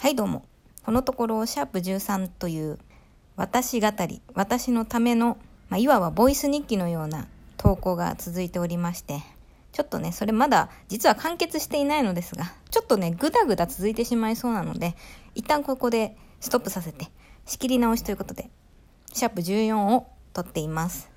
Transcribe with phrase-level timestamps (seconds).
[0.00, 0.46] はいどうも。
[0.82, 2.78] このところ、シャープ13という
[3.36, 5.36] 私語り、私のための、
[5.68, 9.20] まあ、いわばボイス日記のような投稿が続いておりまして、
[9.72, 14.96] ちょっとね、それまだ実は完結していないのですが、ちょっとね、ぐだぐだ続いてしまいそうなので、
[15.34, 17.08] 一旦ここでストップさせて、
[17.44, 18.48] 仕切り直しということで、
[19.12, 21.10] シャープ14を撮っています。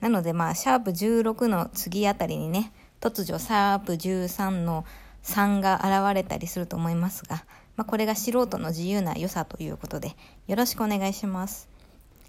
[0.00, 4.84] なのでまあ、シャープ16の次あたりにね、突如シャープ13の
[5.22, 7.46] 3が現れたりすると思いますが、
[7.76, 11.68] まあ、これが素人の自由な良さということで、よろしくお願いします。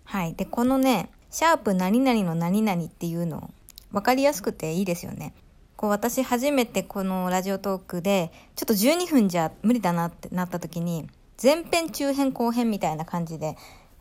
[0.04, 0.36] はい。
[0.36, 3.50] で、このね、シャープ何々の何々っていうの、
[3.91, 5.34] 分かりやすくていいですよね。
[5.78, 11.08] こう私初めてこのラジオトークで、ちょっと12分じゃ無理だなってなった時に、
[11.41, 13.55] 前編中編後編みたいな感じで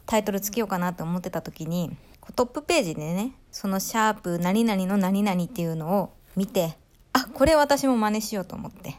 [0.07, 1.95] タイトルつけようかなと思ってた時に、
[2.35, 6.77] トップページでね、そのシャープ何々の何々っていうのを見て、
[7.13, 8.97] あ、これ私も真似しようと思って。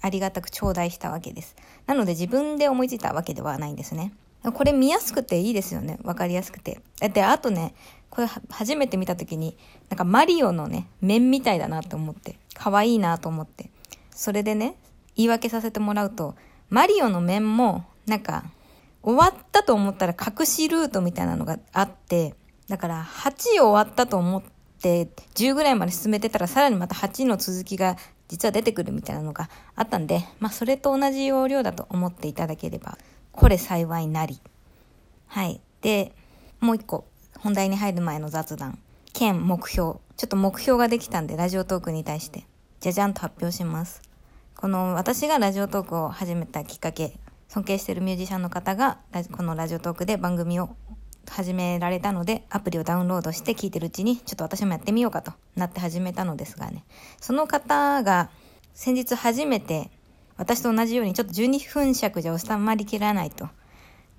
[0.00, 1.56] ありがたく頂戴したわけです。
[1.86, 4.12] なので自分で思いついたわけではないんですね。
[4.52, 5.98] これ見やすくていいですよね。
[6.04, 6.80] わかりやすくて。
[7.12, 7.74] で、あとね、
[8.10, 9.56] これ初めて見た時に、
[9.90, 13.70] なんかマリオのね、面みたいだなと思って、可愛いなと思って。
[14.10, 14.76] それでね、
[15.16, 16.36] 言い訳させてもらうと、
[16.70, 18.44] マリオの面も、なんか、
[19.02, 22.34] 終わったと思ったら隠しルートみたいなのがあって、
[22.68, 24.42] だから8終わったと思っ
[24.80, 27.96] て10ぐらいまで進めてたらさらにまた8の続きが
[28.28, 32.98] 実は出てくるみたいなのがあったんで、まあそれと同じ要領だと思っていただければ、
[33.32, 34.40] これ幸いなり。
[35.26, 35.60] はい。
[35.82, 36.12] で、
[36.60, 37.04] もう一個、
[37.38, 38.78] 本題に入る前の雑談。
[39.12, 39.98] 兼目標。
[40.16, 42.46] ちょっと目標ができたんで、ラジオトークに対して、
[42.80, 44.02] じゃじゃんと発表します。
[44.56, 48.98] この私がラジオトークを始めたきっかけ、尊敬してるミュージシャンの方が、
[49.32, 50.70] このラジオトークで番組を
[51.32, 56.84] 始められたので、アプリをダウンロードして聞いてるうちに、ちょっと私もやってみようかとなって始めたのですがね。
[57.20, 58.30] その方が、
[58.74, 59.90] 先日初めて、
[60.36, 63.48] 私と同じようにちょっと12分尺じゃ収まりきらないと。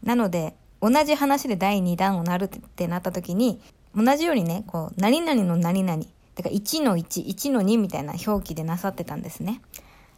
[0.04, 3.62] なので、同じ話で第2弾をなるってなった時に、
[3.96, 6.04] 同じようにね、こう、何々の何々、
[6.36, 9.62] てか1の1、1の2みたいな表記でなさってたんですね。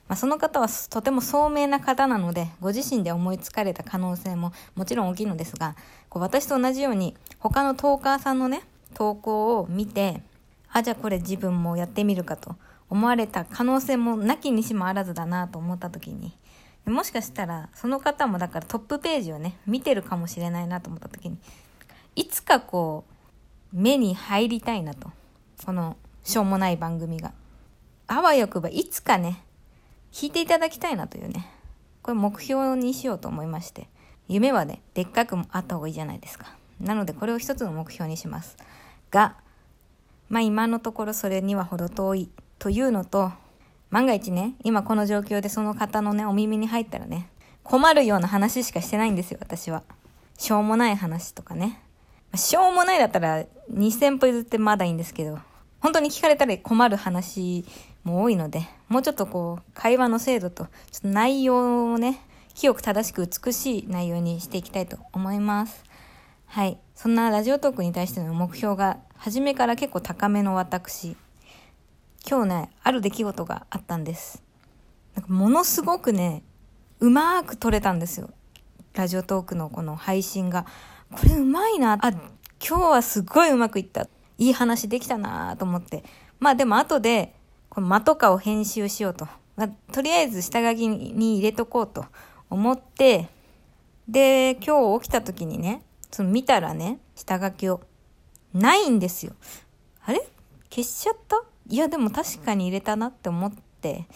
[0.09, 5.75] まあ、その方はとても聡明な方なので、ご自身で思いつかれた可能性ももちろん大きいのですが、
[6.09, 8.63] こう私と同じように他のトーカーさんのね、
[8.95, 10.23] 投稿を見て、
[10.71, 12.55] あ、じゃあこれ自分もやってみるかと
[12.89, 16.35] 思われた可能性もなきにしもあらずだなと思った時に、
[16.87, 21.37] もしかしたらその方もだからトップページをね、見てるかもしれないなと思った時に、
[22.15, 25.11] いつかこう、目に入りたいなと。
[25.63, 27.31] このしょうもない番組が。
[28.07, 29.43] あわよくばいつかね、
[30.11, 31.47] 聞いていただきたいなというね、
[32.01, 33.87] これ目標にしようと思いまして、
[34.27, 36.55] 夢はね、でっかくあった方がいいじゃないですか。
[36.79, 38.57] なのでこれを一つの目標にします。
[39.11, 39.35] が、
[40.29, 43.31] まあ今のところそれには程遠いというのと、
[43.89, 47.29] 万が一ね、今この状況でその方のね、お耳に入ったらね、
[47.63, 49.83] 困るような話しかしてないんですよ、私は。
[50.37, 51.81] しょうもない話とかね。
[52.35, 53.43] しょうもないだったら
[53.73, 55.39] 2000歩譲ってまだいいんですけど、
[55.81, 57.65] 本当に聞かれたら困る話
[58.03, 62.21] も多いので、もうちょっとこう、会話の精度と、ちょっと内容をね、
[62.53, 65.83] 清く正しく美しい内容にしていきたいと思います。
[66.45, 66.77] はい。
[66.95, 71.15] そんなラジオトークに対しての目標が、初めから結構高めの私。
[72.27, 74.43] 今日ね、ある出来事があったんです。
[75.15, 76.43] なんかものすごくね、
[76.99, 78.29] うまーく撮れたんですよ。
[78.93, 80.65] ラジオトークのこの配信が。
[81.11, 81.93] これうまいな。
[82.01, 82.21] あ、今
[82.59, 84.07] 日はすごいうまくいった。
[84.39, 86.03] いい話できたなと思って。
[86.39, 87.35] まあでも後で、
[87.69, 89.27] この間とかを編集しようと。
[89.55, 92.05] まあ、とりあえず下書きに入れとこうと
[92.49, 93.29] 思って、
[94.07, 97.81] で、今日起きた時にね、その見たらね、下書きを。
[98.51, 99.33] ないんですよ。
[100.03, 100.27] あれ？
[100.71, 101.43] 消しちゃった？
[101.67, 104.07] いや、でも確かに入れたなって思って。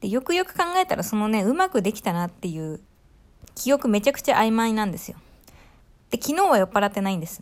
[0.00, 2.80] で、よくよく考えたらそのね、うまくできたなっていう
[3.54, 5.16] 記憶めちゃくちゃ曖昧なんですよ。
[6.10, 7.40] で、昨日は酔っ払ってないんです。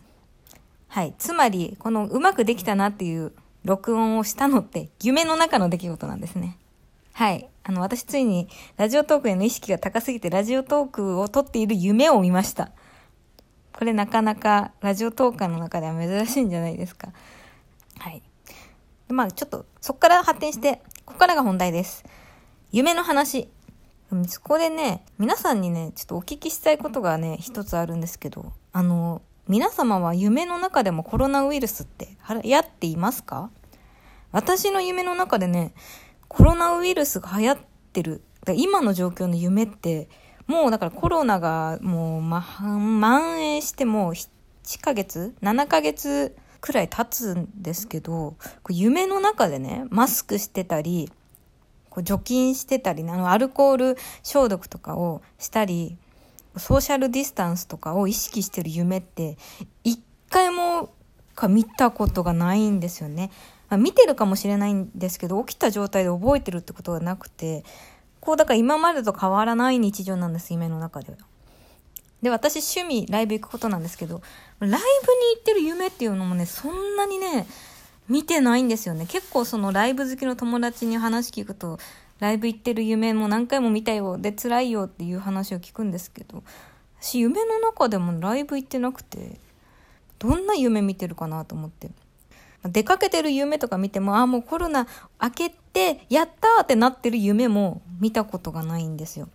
[0.87, 1.13] はい。
[1.17, 3.33] つまり、このうまくできたなっていう
[3.63, 6.57] 録音をしたのって夢の中の出来事なんですね。
[7.13, 7.49] はい。
[7.63, 12.71] あの、私ついにラジオトークへの意識が高すぎてラジオトークを撮っている夢を見ました。
[13.73, 17.09] これなかなかラジオトーカーの中では珍しいんじゃないですか。
[17.99, 18.23] はい。
[19.09, 22.05] まあちょっとそこから発展して、ここからが本題です。
[22.71, 23.49] 夢の話。
[24.27, 33.49] そこでね、皆さんにね、ちょっとお聞きしたいことがね、一つあるんですけど、あの、皆様は夢の中でもコロナウイルスって流行っていますか？
[34.33, 35.73] 私の夢の中でね、
[36.27, 37.57] コロナウイルスが流行っ
[37.93, 38.21] てる。
[38.55, 40.09] 今の状況の夢って、
[40.47, 44.29] もうだからコロナがもう、ま、蔓延してもう7
[44.81, 48.35] ヶ月 ?7 ヶ月くらい経つんですけど、
[48.69, 51.09] 夢の中でね、マスクしてたり、
[52.03, 55.97] 除菌してたり、あの、アルコール消毒とかをしたり、
[56.59, 59.37] ソーシャルディスタンスとかを意識してる夢って、
[59.83, 60.89] 一回も
[61.35, 63.31] か見たことがないんですよね。
[63.69, 67.63] ま、見てるかもしれないんですけど、起きた状態で覚えてるってことがなくて、
[68.19, 71.17] こう、だから今までと変わらない日常なんです、夢の中では。
[72.21, 74.21] で、私趣味、ライブ行くことなんですけど、
[74.59, 77.47] ライブに行ってる夢っていうのもね、そんなにね、
[78.09, 79.05] 見てないんですよね。
[79.05, 81.77] 結構そのライブ好きの友達に話聞くと、
[82.19, 84.17] ライブ行ってる夢も何回も見たよ。
[84.17, 86.43] で、辛いよっていう話を聞くんですけど、
[86.99, 89.39] 私夢の中でもライブ行ってなくて、
[90.19, 91.89] どんな夢見てるかなと思って。
[92.65, 94.87] 出かけてる夢とか見ても、ああ、もうコロナ
[95.21, 99.29] 明けて、やったってなってる夢も見たことがないんですよ。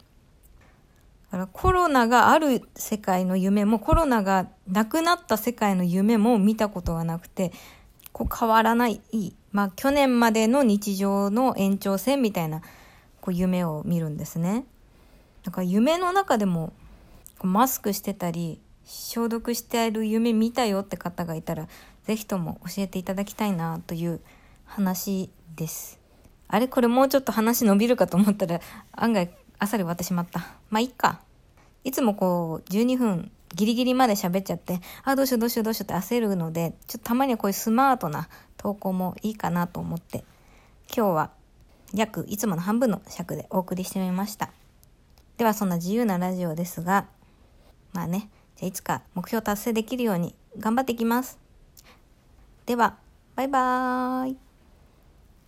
[1.31, 7.53] だからコロナがある世界の夢も、コロナがなくなった世界の夢も見たことがなくて、
[8.13, 9.01] こう変わらない、
[9.53, 12.63] まあ去年までの日常の延長線みたいな
[13.21, 14.65] こう夢を見るんですね。
[15.45, 16.73] だから夢の中でも
[17.43, 21.69] マスクしてたり消毒している夢見たよって方がいたら
[22.05, 24.21] 是非とも教えていただきたいなという
[24.65, 26.01] 話です。
[26.49, 28.61] あれこれもうちょっと話伸びるかと思ったら
[28.93, 30.41] 案外あっさり終わってしまった。
[30.71, 31.21] まあいっか。
[31.85, 38.29] いつもこう12分ギリギリまで喋っちゃって、あ、どうしようどうしようどうしようって焦るので、ちょっとたまにはこういうスマートな
[38.63, 40.25] 投稿もいいかなと思って、
[40.95, 41.31] 今日は
[41.93, 44.51] 約いつもの半分の尺でお送りしてみました。
[45.37, 47.07] ではそんな自由なラジオですが、
[47.93, 51.39] まあね、じゃあいつか目標達成できるように頑張っていきます。
[52.67, 52.99] では、
[53.35, 54.52] バイバーイ。